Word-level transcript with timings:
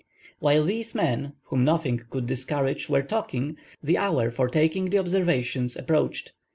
While 0.39 0.63
these 0.63 0.95
men, 0.95 1.33
whom 1.43 1.63
nothing 1.63 2.01
could 2.09 2.25
discourage, 2.25 2.89
were 2.89 3.03
talking, 3.03 3.57
the 3.83 3.99
hour 3.99 4.31
for 4.31 4.47
taking 4.49 4.85
the 4.89 4.97
observation 4.97 5.69
approached. 5.77 6.31